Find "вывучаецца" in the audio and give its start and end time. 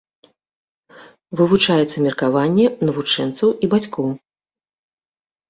1.41-1.97